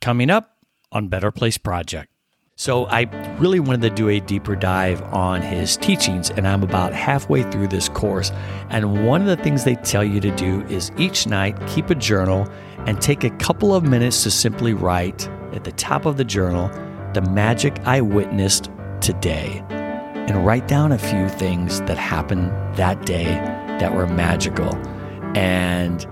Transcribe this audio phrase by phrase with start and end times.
[0.00, 0.56] coming up
[0.92, 2.10] on Better Place Project.
[2.56, 3.02] So, I
[3.38, 7.68] really wanted to do a deeper dive on his teachings, and I'm about halfway through
[7.68, 8.32] this course.
[8.68, 11.94] And one of the things they tell you to do is each night keep a
[11.94, 12.46] journal
[12.86, 16.68] and take a couple of minutes to simply write at the top of the journal
[17.14, 18.70] the magic I witnessed
[19.00, 19.64] today.
[19.70, 23.24] And write down a few things that happened that day
[23.80, 24.76] that were magical.
[25.34, 26.06] And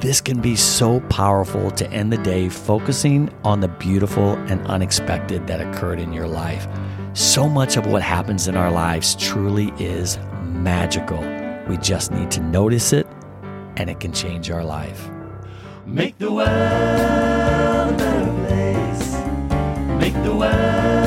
[0.00, 5.46] this can be so powerful to end the day focusing on the beautiful and unexpected
[5.46, 6.66] that occurred in your life.
[7.12, 11.20] So much of what happens in our lives truly is magical.
[11.68, 13.06] We just need to notice it,
[13.76, 15.10] and it can change our life.
[15.84, 19.14] Make the world a better place.
[19.98, 20.99] Make the world.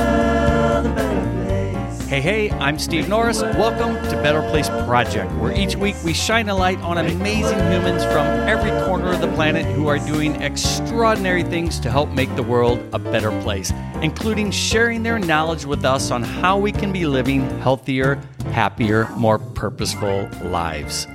[2.14, 3.42] Hey, hey, I'm Steve Norris.
[3.42, 8.04] Welcome to Better Place Project, where each week we shine a light on amazing humans
[8.04, 12.44] from every corner of the planet who are doing extraordinary things to help make the
[12.44, 17.08] world a better place, including sharing their knowledge with us on how we can be
[17.08, 21.08] living healthier, happier, more purposeful lives.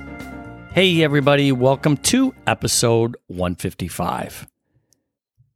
[0.73, 4.49] Hey, everybody, welcome to episode 155.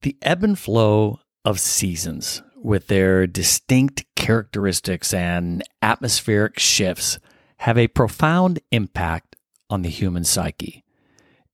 [0.03, 7.19] The ebb and flow of seasons with their distinct characteristics and atmospheric shifts
[7.57, 9.35] have a profound impact
[9.69, 10.83] on the human psyche.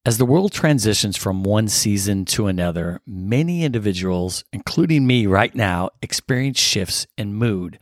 [0.06, 5.90] As the world transitions from one season to another, many individuals, including me right now,
[6.02, 7.80] experience shifts in mood.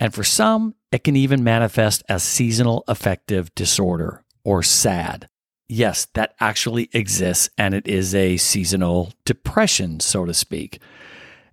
[0.00, 5.28] And for some, it can even manifest as seasonal affective disorder or SAD.
[5.68, 10.80] Yes, that actually exists, and it is a seasonal depression, so to speak.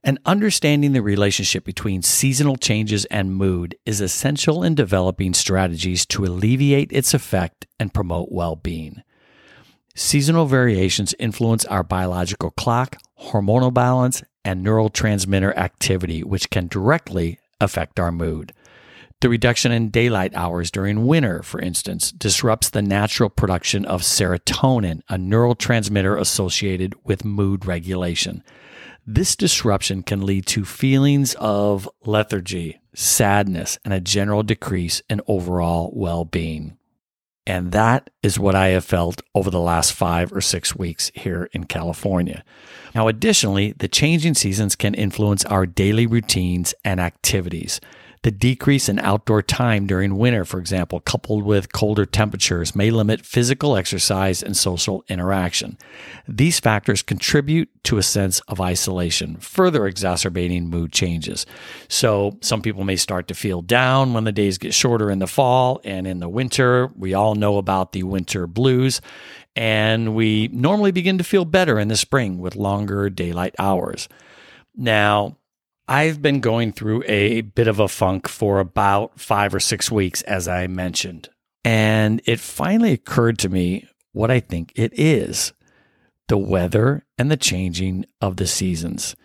[0.07, 6.23] And understanding the relationship between seasonal changes and mood is essential in developing strategies to
[6.23, 9.03] alleviate its effect and promote well being.
[9.95, 17.99] Seasonal variations influence our biological clock, hormonal balance, and neurotransmitter activity, which can directly affect
[17.99, 18.53] our mood.
[19.19, 25.01] The reduction in daylight hours during winter, for instance, disrupts the natural production of serotonin,
[25.09, 28.41] a neurotransmitter associated with mood regulation.
[29.09, 35.93] This disruption can lead to feelings of lethargy, sadness, and a general decrease in overall
[35.95, 36.77] well being.
[37.45, 41.49] And that is what I have felt over the last five or six weeks here
[41.53, 42.43] in California.
[42.93, 47.79] Now, additionally, the changing seasons can influence our daily routines and activities.
[48.23, 53.25] The decrease in outdoor time during winter, for example, coupled with colder temperatures, may limit
[53.25, 55.77] physical exercise and social interaction.
[56.27, 61.45] These factors contribute to a sense of isolation, further exacerbating mood changes.
[61.87, 65.27] So, some people may start to feel down when the days get shorter in the
[65.27, 66.91] fall and in the winter.
[66.95, 69.01] We all know about the winter blues.
[69.55, 74.07] And we normally begin to feel better in the spring with longer daylight hours.
[74.75, 75.37] Now,
[75.87, 80.21] I've been going through a bit of a funk for about five or six weeks,
[80.23, 81.29] as I mentioned.
[81.63, 85.53] And it finally occurred to me what I think it is
[86.27, 89.15] the weather and the changing of the seasons.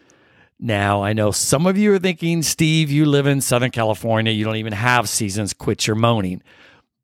[0.60, 4.30] Now, I know some of you are thinking, Steve, you live in Southern California.
[4.30, 5.52] You don't even have seasons.
[5.52, 6.40] Quit your moaning.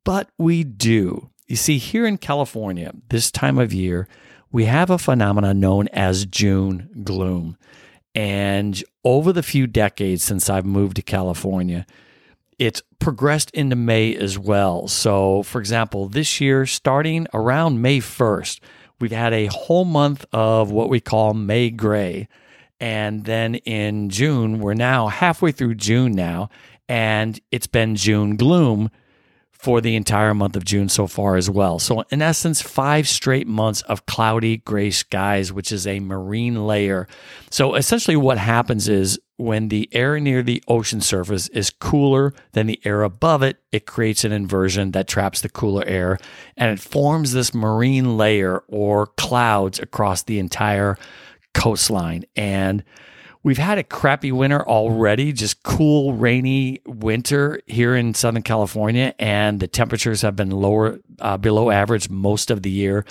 [0.05, 1.29] But we do.
[1.47, 4.07] You see, here in California, this time of year,
[4.49, 7.57] we have a phenomenon known as June gloom.
[8.15, 11.85] And over the few decades since I've moved to California,
[12.57, 14.87] it's progressed into May as well.
[14.87, 18.59] So, for example, this year, starting around May 1st,
[18.99, 22.27] we've had a whole month of what we call May gray.
[22.79, 26.49] And then in June, we're now halfway through June now,
[26.87, 28.89] and it's been June gloom
[29.59, 31.79] for the entire month of June so far as well.
[31.79, 37.07] So, in essence, five straight months of cloudy gray skies, which is a marine layer.
[37.49, 42.67] So, essentially, what happens is when the air near the ocean surface is cooler than
[42.67, 46.17] the air above it, it creates an inversion that traps the cooler air
[46.57, 50.97] and it forms this marine layer or clouds across the entire
[51.53, 52.25] coastline.
[52.35, 52.83] And
[53.49, 59.59] We've had a crappy winter already, just cool, rainy winter here in Southern California, and
[59.59, 63.05] the temperatures have been lower, uh, below average most of the year,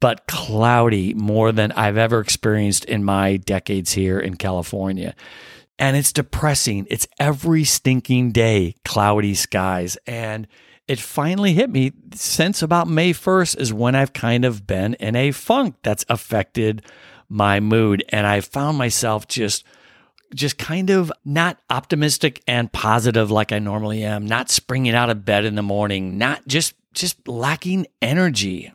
[0.00, 5.14] but cloudy more than I've ever experienced in my decades here in California.
[5.78, 6.88] And it's depressing.
[6.90, 9.96] It's every stinking day, cloudy skies.
[10.04, 10.48] And
[10.88, 15.14] it finally hit me since about May 1st is when I've kind of been in
[15.14, 16.82] a funk that's affected
[17.28, 18.04] my mood.
[18.10, 19.64] And I found myself just
[20.34, 25.24] just kind of not optimistic and positive like I normally am, not springing out of
[25.24, 28.72] bed in the morning, not just just lacking energy.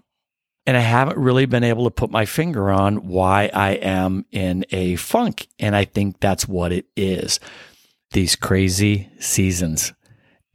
[0.66, 4.64] And I haven't really been able to put my finger on why I am in
[4.72, 5.48] a funk.
[5.60, 7.40] And I think that's what it is
[8.12, 9.94] these crazy seasons.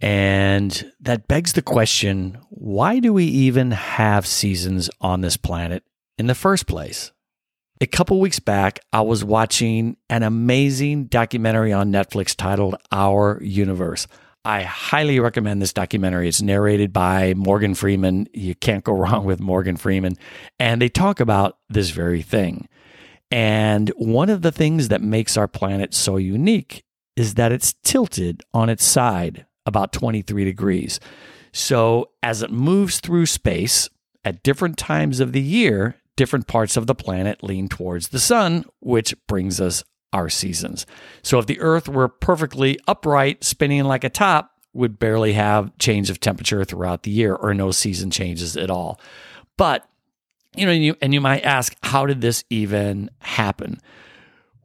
[0.01, 5.83] And that begs the question why do we even have seasons on this planet
[6.19, 7.13] in the first place?
[7.79, 14.07] A couple weeks back, I was watching an amazing documentary on Netflix titled Our Universe.
[14.47, 16.27] I highly recommend this documentary.
[16.27, 18.29] It's narrated by Morgan Freeman.
[18.33, 20.17] You can't go wrong with Morgan Freeman.
[20.59, 22.67] And they talk about this very thing.
[23.31, 26.83] And one of the things that makes our planet so unique
[27.15, 30.99] is that it's tilted on its side about 23 degrees.
[31.53, 33.91] So as it moves through space
[34.25, 38.65] at different times of the year, different parts of the planet lean towards the sun,
[38.81, 40.87] which brings us our seasons.
[41.23, 46.11] So if the earth were perfectly upright, spinning like a top, would barely have change
[46.11, 49.01] of temperature throughout the year or no season changes at all.
[49.57, 49.89] But
[50.55, 53.79] you know, and you, and you might ask, how did this even happen?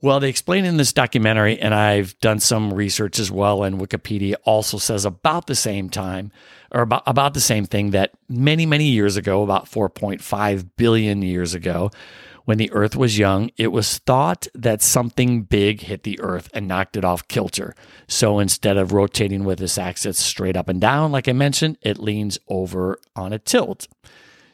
[0.04, 4.34] Well, they explain in this documentary, and I've done some research as well, and Wikipedia
[4.46, 6.32] also says about the same time,
[6.72, 11.54] or about, about the same thing, that many, many years ago, about 4.5 billion years
[11.54, 11.92] ago,
[12.46, 16.68] when the Earth was young, it was thought that something big hit the Earth and
[16.68, 17.76] knocked it off kilter.
[18.08, 22.00] So instead of rotating with its axis straight up and down, like I mentioned, it
[22.00, 23.88] leans over on a tilt.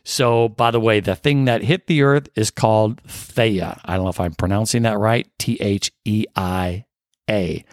[0.10, 3.78] So, by the way, the thing that hit the earth is called Theia.
[3.84, 5.28] I don't know if I'm pronouncing that right.
[5.38, 6.86] T H E I
[7.30, 7.66] A.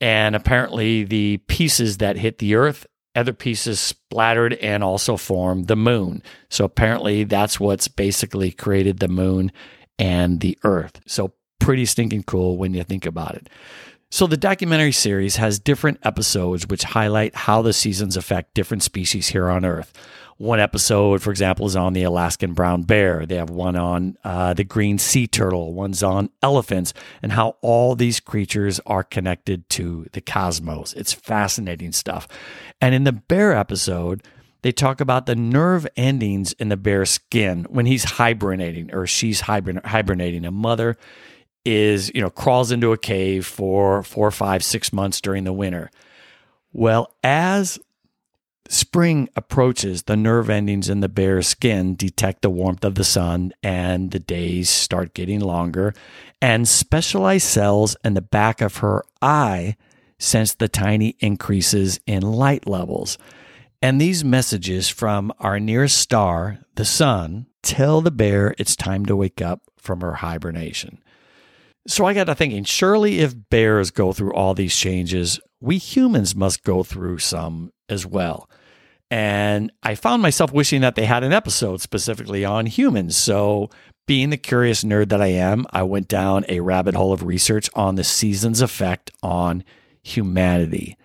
[0.00, 2.86] And apparently, the pieces that hit the earth,
[3.16, 6.22] other pieces splattered and also formed the moon.
[6.50, 9.50] So, apparently, that's what's basically created the moon
[9.98, 11.00] and the earth.
[11.08, 13.48] So, pretty stinking cool when you think about it.
[14.14, 19.28] So, the documentary series has different episodes which highlight how the seasons affect different species
[19.28, 19.90] here on Earth.
[20.36, 23.24] One episode, for example, is on the Alaskan brown bear.
[23.24, 26.92] They have one on uh, the green sea turtle, one's on elephants,
[27.22, 30.92] and how all these creatures are connected to the cosmos.
[30.92, 32.28] It's fascinating stuff.
[32.82, 34.22] And in the bear episode,
[34.60, 39.40] they talk about the nerve endings in the bear's skin when he's hibernating or she's
[39.40, 40.44] hibernating.
[40.44, 40.98] A mother
[41.64, 45.90] is, you know, crawls into a cave for four, five, six months during the winter.
[46.72, 47.78] Well, as
[48.68, 53.52] spring approaches, the nerve endings in the bear's skin detect the warmth of the sun
[53.62, 55.94] and the days start getting longer.
[56.40, 59.76] And specialized cells in the back of her eye
[60.18, 63.18] sense the tiny increases in light levels.
[63.82, 69.16] And these messages from our nearest star, the sun, tell the bear it's time to
[69.16, 71.01] wake up from her hibernation.
[71.86, 76.36] So I got to thinking, surely if bears go through all these changes, we humans
[76.36, 78.48] must go through some as well.
[79.10, 83.16] And I found myself wishing that they had an episode specifically on humans.
[83.16, 83.68] So,
[84.06, 87.70] being the curious nerd that I am, I went down a rabbit hole of research
[87.74, 89.64] on the season's effect on
[90.02, 90.96] humanity.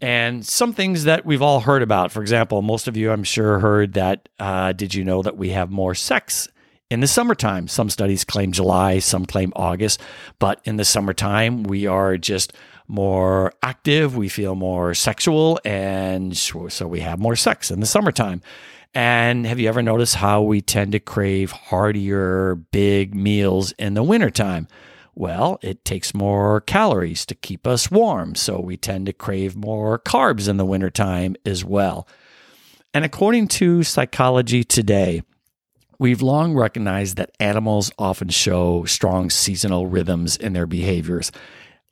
[0.00, 2.10] And some things that we've all heard about.
[2.10, 4.28] For example, most of you, I'm sure, heard that.
[4.38, 6.48] Uh, did you know that we have more sex
[6.92, 7.68] in the summertime?
[7.68, 9.98] Some studies claim July, some claim August.
[10.38, 12.52] But in the summertime, we are just
[12.86, 18.42] more active, we feel more sexual, and so we have more sex in the summertime.
[18.92, 24.02] And have you ever noticed how we tend to crave heartier, big meals in the
[24.02, 24.68] wintertime?
[25.14, 29.98] Well, it takes more calories to keep us warm, so we tend to crave more
[29.98, 32.06] carbs in the wintertime as well.
[32.92, 35.22] And according to Psychology Today,
[36.02, 41.30] we've long recognized that animals often show strong seasonal rhythms in their behaviors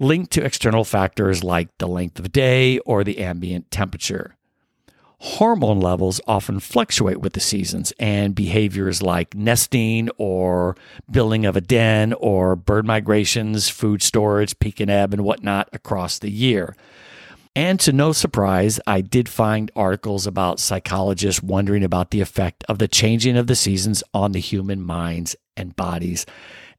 [0.00, 4.35] linked to external factors like the length of day or the ambient temperature.
[5.21, 10.76] Hormone levels often fluctuate with the seasons, and behaviors like nesting or
[11.09, 16.19] building of a den or bird migrations, food storage, peak and ebb, and whatnot across
[16.19, 16.75] the year.
[17.57, 22.78] And to no surprise, I did find articles about psychologists wondering about the effect of
[22.78, 26.26] the changing of the seasons on the human minds and bodies.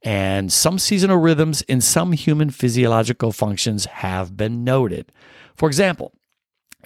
[0.03, 5.11] And some seasonal rhythms in some human physiological functions have been noted.
[5.55, 6.13] For example,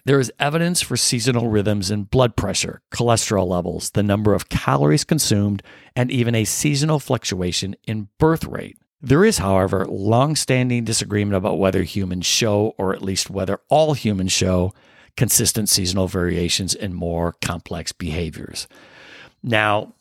[0.04, 5.04] there is evidence for seasonal rhythms in blood pressure, cholesterol levels, the number of calories
[5.04, 5.64] consumed,
[5.96, 8.78] and even a seasonal fluctuation in birth rate.
[9.06, 14.32] There is, however, long-standing disagreement about whether humans show, or at least whether all humans
[14.32, 14.74] show,
[15.16, 18.68] consistent seasonal variations in more complex behaviors.
[19.44, 19.94] Now,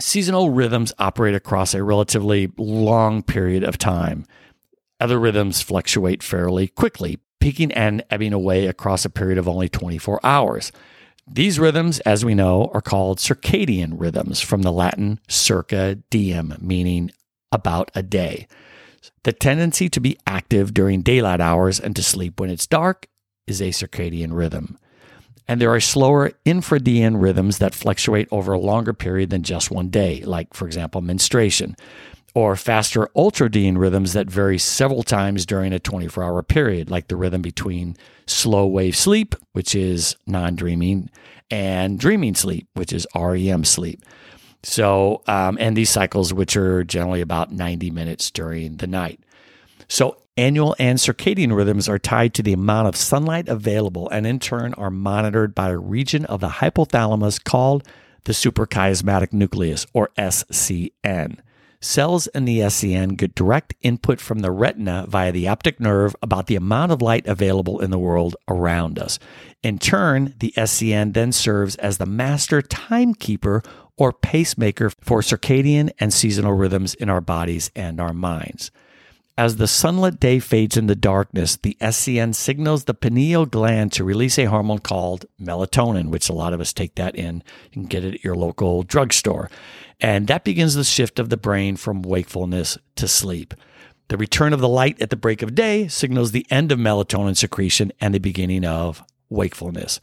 [0.00, 4.24] Seasonal rhythms operate across a relatively long period of time.
[5.00, 10.20] Other rhythms fluctuate fairly quickly, peaking and ebbing away across a period of only 24
[10.22, 10.70] hours.
[11.26, 17.10] These rhythms, as we know, are called circadian rhythms from the Latin circa diem, meaning
[17.52, 18.46] about a day.
[19.24, 23.06] The tendency to be active during daylight hours and to sleep when it's dark
[23.46, 24.78] is a circadian rhythm.
[25.46, 29.88] And there are slower infradian rhythms that fluctuate over a longer period than just one
[29.88, 31.74] day, like, for example, menstruation,
[32.34, 37.16] or faster ultradian rhythms that vary several times during a 24 hour period, like the
[37.16, 41.08] rhythm between slow wave sleep, which is non dreaming,
[41.50, 44.02] and dreaming sleep, which is REM sleep.
[44.62, 49.20] So, um, and these cycles, which are generally about 90 minutes during the night.
[49.88, 54.38] So, annual and circadian rhythms are tied to the amount of sunlight available and in
[54.38, 57.84] turn are monitored by a region of the hypothalamus called
[58.24, 61.38] the suprachiasmatic nucleus, or SCN.
[61.80, 66.46] Cells in the SCN get direct input from the retina via the optic nerve about
[66.46, 69.18] the amount of light available in the world around us.
[69.62, 73.62] In turn, the SCN then serves as the master timekeeper
[73.98, 78.70] or pacemaker for circadian and seasonal rhythms in our bodies and our minds.
[79.36, 84.36] As the sunlit day fades into darkness, the SCN signals the pineal gland to release
[84.36, 87.44] a hormone called melatonin, which a lot of us take that in.
[87.70, 89.48] Can get it at your local drugstore.
[90.00, 93.54] And that begins the shift of the brain from wakefulness to sleep.
[94.08, 97.36] The return of the light at the break of day signals the end of melatonin
[97.36, 100.00] secretion and the beginning of wakefulness.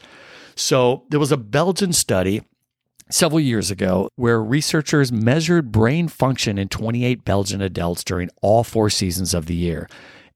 [0.55, 2.41] So there was a Belgian study
[3.09, 8.89] several years ago where researchers measured brain function in 28 Belgian adults during all four
[8.89, 9.87] seasons of the year.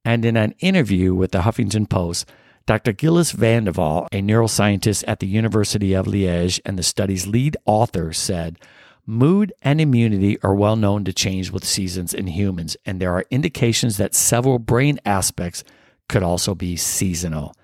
[0.05, 2.29] And in an interview with the Huffington Post,
[2.65, 2.93] Dr.
[2.93, 8.59] Gilles Vandewalle neuroscientist at the University of Liège and the study's lead author, said,
[9.07, 13.25] Mood and immunity are well known to change with seasons in humans, and there are
[13.31, 15.63] indications that several brain aspects
[16.07, 17.55] could also be seasonal.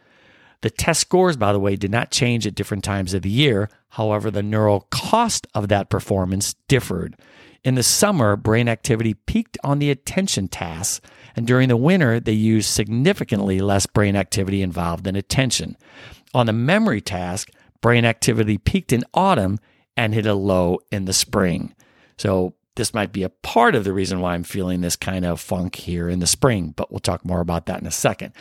[0.65, 3.69] The test scores, by the way, did not change at different times of the year.
[3.89, 7.15] However, the neural cost of that performance differed.
[7.63, 12.31] In the summer, brain activity peaked on the attention tasks, and during the winter, they
[12.31, 15.77] used significantly less brain activity involved in attention.
[16.34, 19.60] On the memory task, brain activity peaked in autumn
[19.95, 21.75] and hit a low in the spring.
[22.17, 25.39] So, this might be a part of the reason why I'm feeling this kind of
[25.39, 28.34] funk here in the spring, but we'll talk more about that in a second.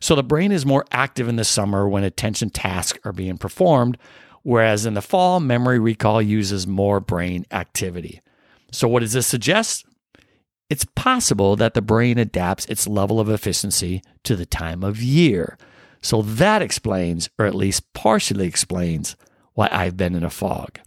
[0.00, 3.98] So the brain is more active in the summer when attention tasks are being performed,
[4.42, 8.20] whereas in the fall, memory recall uses more brain activity.
[8.70, 9.86] So, what does this suggest?
[10.68, 15.56] It's possible that the brain adapts its level of efficiency to the time of year.
[16.02, 19.16] So, that explains, or at least partially explains,
[19.54, 20.78] why I've been in a fog.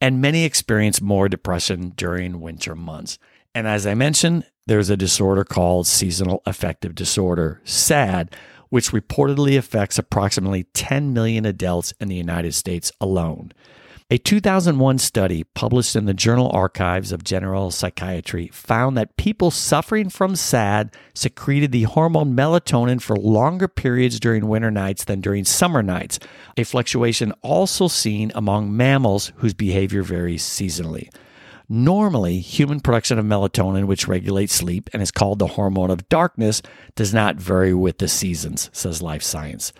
[0.00, 3.18] And many experience more depression during winter months.
[3.54, 8.34] And as I mentioned, there's a disorder called seasonal affective disorder, SAD,
[8.68, 13.52] which reportedly affects approximately 10 million adults in the United States alone.
[14.12, 20.10] A 2001 study published in the Journal Archives of General Psychiatry found that people suffering
[20.10, 25.82] from SAD secreted the hormone melatonin for longer periods during winter nights than during summer
[25.82, 26.18] nights,
[26.58, 31.08] a fluctuation also seen among mammals whose behavior varies seasonally.
[31.74, 36.60] Normally, human production of melatonin, which regulates sleep and is called the hormone of darkness,
[36.96, 39.72] does not vary with the seasons, says Life Science.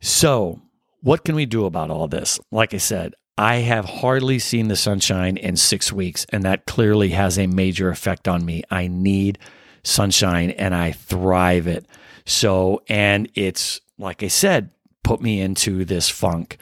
[0.00, 0.62] So,
[1.00, 2.38] what can we do about all this?
[2.52, 7.08] Like I said, I have hardly seen the sunshine in six weeks, and that clearly
[7.08, 8.62] has a major effect on me.
[8.70, 9.40] I need
[9.82, 11.86] sunshine and I thrive it.
[12.24, 14.70] So, and it's like I said,
[15.02, 16.58] put me into this funk.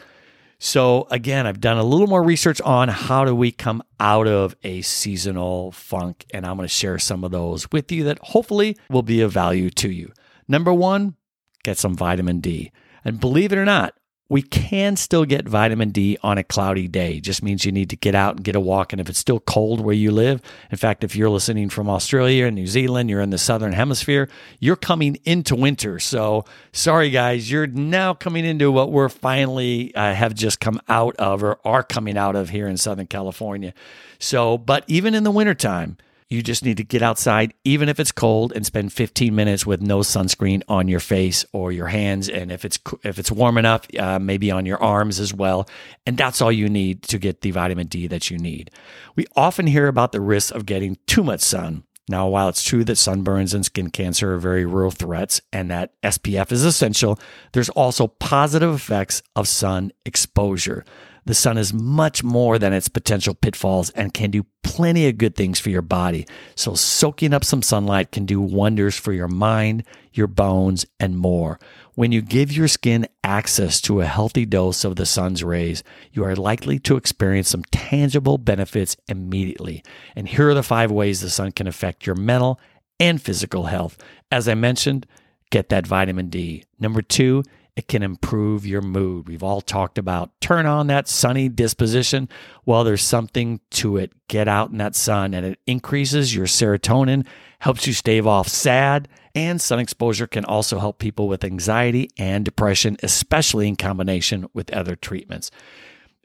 [0.61, 4.57] So again, I've done a little more research on how do we come out of
[4.65, 8.77] a seasonal funk, and I'm going to share some of those with you that hopefully
[8.91, 10.13] will be of value to you.
[10.49, 11.15] Number one,
[11.63, 12.73] get some vitamin D.
[13.05, 13.95] And believe it or not,
[14.31, 17.17] we can still get vitamin D on a cloudy day.
[17.17, 18.93] It just means you need to get out and get a walk.
[18.93, 22.45] And if it's still cold where you live, in fact, if you're listening from Australia
[22.45, 24.29] and New Zealand, you're in the southern hemisphere,
[24.61, 25.99] you're coming into winter.
[25.99, 31.17] So sorry, guys, you're now coming into what we're finally uh, have just come out
[31.17, 33.73] of or are coming out of here in Southern California.
[34.19, 35.97] So, but even in the wintertime,
[36.31, 39.81] you just need to get outside, even if it's cold, and spend 15 minutes with
[39.81, 42.29] no sunscreen on your face or your hands.
[42.29, 45.69] And if it's if it's warm enough, uh, maybe on your arms as well.
[46.07, 48.71] And that's all you need to get the vitamin D that you need.
[49.17, 51.85] We often hear about the risks of getting too much sun.
[52.11, 55.93] Now, while it's true that sunburns and skin cancer are very real threats and that
[56.03, 57.19] SPF is essential,
[57.53, 60.85] there's also positive effects of sun exposure.
[61.29, 65.37] The sun is much more than its potential pitfalls and can do plenty of good
[65.37, 66.27] things for your body.
[66.55, 71.61] So, soaking up some sunlight can do wonders for your mind, your bones, and more.
[71.95, 76.25] When you give your skin access to a healthy dose of the sun's rays, you
[76.25, 79.85] are likely to experience some tangible benefits immediately.
[80.17, 82.59] And here are the five ways the sun can affect your mental
[82.99, 83.99] and physical health.
[84.33, 85.07] As I mentioned,
[85.51, 86.65] get that vitamin D.
[86.81, 87.43] Number two,
[87.79, 89.29] it can improve your mood.
[89.29, 92.29] We've all talked about turn on that sunny disposition.
[92.67, 94.11] Well, there's something to it.
[94.27, 97.25] Get out in that sun and it increases your serotonin,
[97.61, 102.45] helps you stave off sad, and sun exposure can also help people with anxiety and
[102.45, 105.53] depression, especially in combination with other treatments.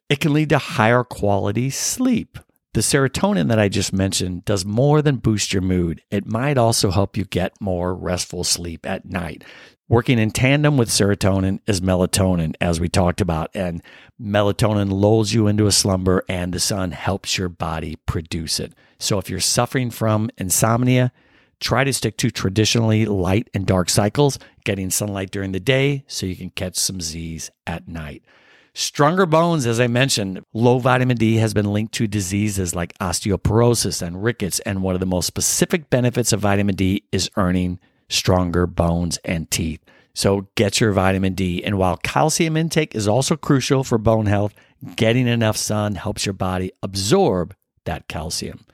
[0.09, 2.39] It can lead to higher quality sleep.
[2.73, 6.01] The serotonin that I just mentioned does more than boost your mood.
[6.09, 9.43] It might also help you get more restful sleep at night.
[9.89, 13.51] Working in tandem with serotonin is melatonin, as we talked about.
[13.53, 13.81] And
[14.21, 18.73] melatonin lulls you into a slumber, and the sun helps your body produce it.
[18.97, 21.11] So if you're suffering from insomnia,
[21.59, 26.25] try to stick to traditionally light and dark cycles, getting sunlight during the day so
[26.25, 28.23] you can catch some Z's at night.
[28.73, 34.01] Stronger bones, as I mentioned, low vitamin D has been linked to diseases like osteoporosis
[34.01, 34.59] and rickets.
[34.61, 37.79] And one of the most specific benefits of vitamin D is earning
[38.13, 39.83] stronger bones and teeth.
[40.13, 41.63] So get your vitamin D.
[41.63, 44.53] And while calcium intake is also crucial for bone health,
[44.95, 47.55] getting enough sun helps your body absorb
[47.85, 48.65] that calcium.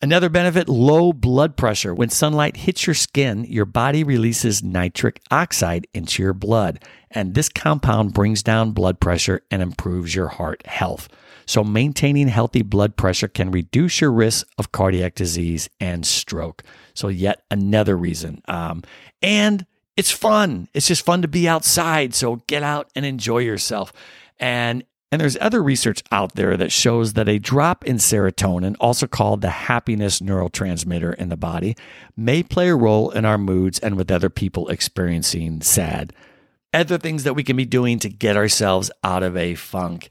[0.00, 1.94] Another benefit low blood pressure.
[1.94, 6.82] When sunlight hits your skin, your body releases nitric oxide into your blood.
[7.12, 11.08] And this compound brings down blood pressure and improves your heart health.
[11.46, 16.62] So, maintaining healthy blood pressure can reduce your risk of cardiac disease and stroke.
[16.94, 18.42] So, yet another reason.
[18.46, 18.82] Um,
[19.20, 20.68] and it's fun.
[20.74, 22.14] It's just fun to be outside.
[22.14, 23.92] So, get out and enjoy yourself.
[24.38, 29.06] And and there's other research out there that shows that a drop in serotonin, also
[29.06, 31.76] called the happiness neurotransmitter in the body,
[32.16, 36.14] may play a role in our moods and with other people experiencing sad.
[36.72, 40.08] Other things that we can be doing to get ourselves out of a funk.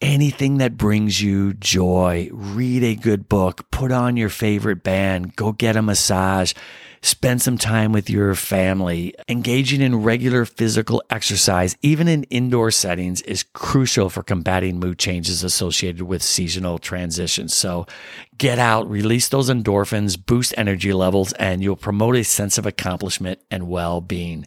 [0.00, 2.28] Anything that brings you joy.
[2.32, 6.52] Read a good book, put on your favorite band, go get a massage
[7.02, 9.14] spend some time with your family.
[9.28, 15.42] Engaging in regular physical exercise, even in indoor settings, is crucial for combating mood changes
[15.42, 17.54] associated with seasonal transitions.
[17.54, 17.86] So
[18.36, 23.40] get out, release those endorphins, boost energy levels, and you'll promote a sense of accomplishment
[23.50, 24.46] and well being.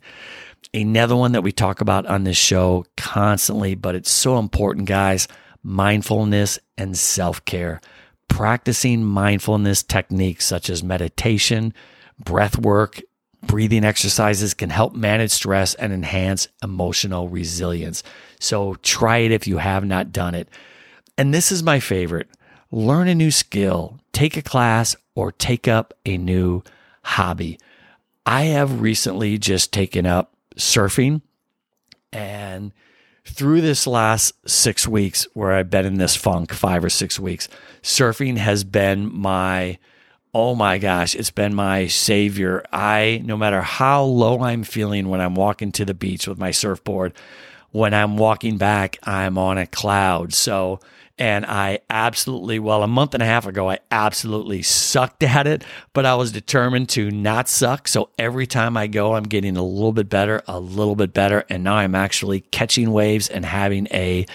[0.74, 5.28] Another one that we talk about on this show constantly, but it's so important, guys
[5.64, 7.82] mindfulness and self care.
[8.28, 11.74] Practicing mindfulness techniques such as meditation,
[12.18, 13.02] breath work,
[13.44, 18.04] breathing exercises can help manage stress and enhance emotional resilience.
[18.40, 20.48] So try it if you have not done it.
[21.18, 22.30] And this is my favorite
[22.74, 26.64] learn a new skill, take a class, or take up a new
[27.04, 27.60] hobby.
[28.26, 31.22] I have recently just taken up surfing
[32.12, 32.72] and
[33.26, 37.48] through this last six weeks where I've been in this funk, five or six weeks,
[37.82, 39.78] surfing has been my
[40.34, 42.64] oh my gosh, it's been my savior.
[42.72, 46.52] I, no matter how low I'm feeling when I'm walking to the beach with my
[46.52, 47.14] surfboard,
[47.72, 50.34] when I'm walking back, I'm on a cloud.
[50.34, 50.80] So,
[51.22, 55.64] and I absolutely, well, a month and a half ago, I absolutely sucked at it,
[55.94, 57.88] but I was determined to not suck.
[57.88, 61.46] So every time I go, I'm getting a little bit better, a little bit better.
[61.48, 64.26] And now I'm actually catching waves and having a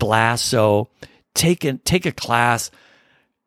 [0.00, 0.46] blast.
[0.46, 0.88] So
[1.34, 2.72] take a, take a class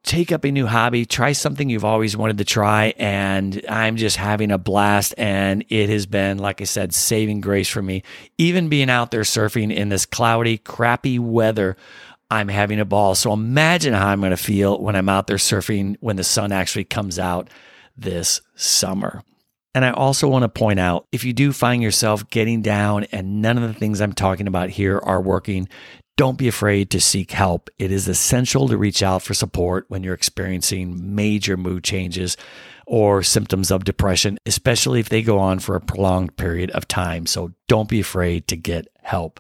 [0.03, 2.93] take up a new hobby, try something you've always wanted to try.
[2.97, 5.13] And I'm just having a blast.
[5.17, 8.03] And it has been, like I said, saving grace for me.
[8.37, 11.75] Even being out there surfing in this cloudy, crappy weather,
[12.29, 13.15] I'm having a ball.
[13.15, 16.51] So imagine how I'm going to feel when I'm out there surfing when the sun
[16.51, 17.49] actually comes out
[17.95, 19.23] this summer.
[19.73, 23.41] And I also want to point out if you do find yourself getting down and
[23.41, 25.69] none of the things I'm talking about here are working,
[26.17, 27.69] don't be afraid to seek help.
[27.77, 32.35] It is essential to reach out for support when you're experiencing major mood changes
[32.87, 37.27] or symptoms of depression, especially if they go on for a prolonged period of time.
[37.27, 39.39] So don't be afraid to get help.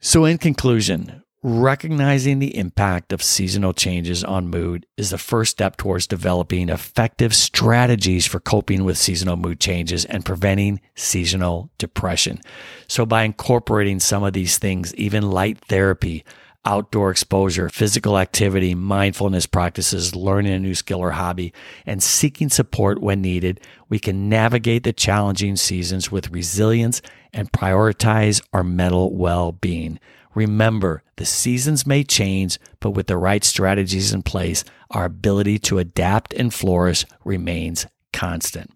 [0.00, 5.76] So, in conclusion, Recognizing the impact of seasonal changes on mood is the first step
[5.76, 12.40] towards developing effective strategies for coping with seasonal mood changes and preventing seasonal depression.
[12.88, 16.24] So, by incorporating some of these things, even light therapy,
[16.64, 21.52] outdoor exposure, physical activity, mindfulness practices, learning a new skill or hobby,
[21.84, 27.02] and seeking support when needed, we can navigate the challenging seasons with resilience
[27.34, 30.00] and prioritize our mental well being.
[30.34, 35.78] Remember, the seasons may change, but with the right strategies in place, our ability to
[35.78, 38.70] adapt and flourish remains constant.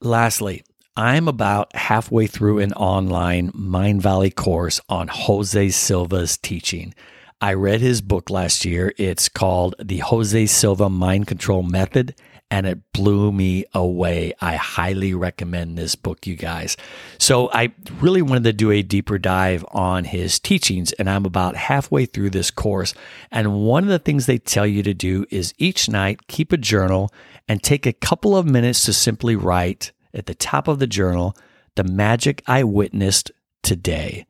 [0.00, 0.64] Lastly,
[0.96, 6.92] I'm about halfway through an online Mindvalley course on Jose Silva's teaching.
[7.40, 8.92] I read his book last year.
[8.98, 12.14] It's called The Jose Silva Mind Control Method,
[12.52, 14.34] and it blew me away.
[14.38, 16.76] I highly recommend this book, you guys.
[17.16, 21.56] So, I really wanted to do a deeper dive on his teachings, and I'm about
[21.56, 22.92] halfway through this course.
[23.30, 26.58] And one of the things they tell you to do is each night keep a
[26.58, 27.10] journal
[27.48, 31.34] and take a couple of minutes to simply write at the top of the journal
[31.76, 33.30] the magic I witnessed
[33.62, 34.26] today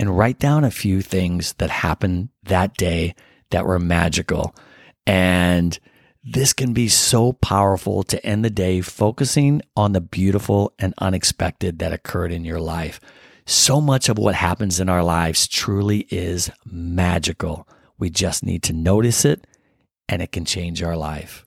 [0.00, 3.14] and write down a few things that happened that day
[3.50, 4.52] that were magical.
[5.06, 5.78] And
[6.24, 11.78] this can be so powerful to end the day focusing on the beautiful and unexpected
[11.78, 13.00] that occurred in your life.
[13.44, 17.66] So much of what happens in our lives truly is magical.
[17.98, 19.46] We just need to notice it
[20.08, 21.44] and it can change our life.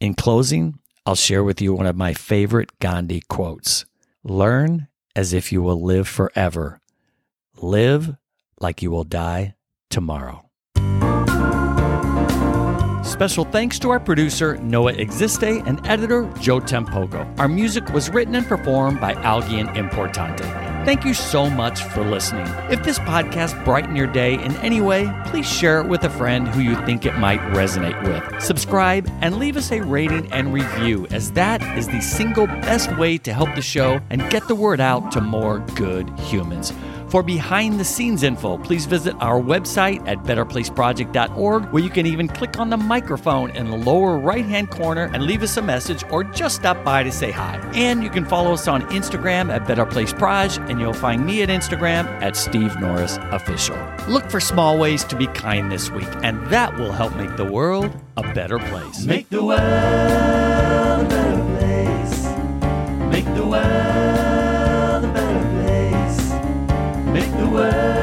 [0.00, 3.86] In closing, I'll share with you one of my favorite Gandhi quotes
[4.22, 6.80] Learn as if you will live forever
[7.62, 8.16] Live
[8.60, 9.54] like you will die
[9.88, 10.50] tomorrow.
[13.12, 17.38] Special thanks to our producer, Noah Existe, and editor, Joe Tempoco.
[17.38, 20.40] Our music was written and performed by Algian Importante.
[20.86, 22.46] Thank you so much for listening.
[22.70, 26.48] If this podcast brightened your day in any way, please share it with a friend
[26.48, 28.42] who you think it might resonate with.
[28.42, 33.18] Subscribe and leave us a rating and review, as that is the single best way
[33.18, 36.72] to help the show and get the word out to more good humans.
[37.12, 42.26] For behind the scenes info, please visit our website at betterplaceproject.org, where you can even
[42.26, 46.04] click on the microphone in the lower right hand corner and leave us a message
[46.10, 47.58] or just stop by to say hi.
[47.74, 51.42] And you can follow us on Instagram at Better Place Proj, and you'll find me
[51.42, 53.76] at Instagram at Steve Norris Official.
[54.08, 57.44] Look for small ways to be kind this week, and that will help make the
[57.44, 59.04] world a better place.
[59.04, 62.24] Make the world a better place.
[63.10, 63.91] Make the world
[67.52, 68.01] world.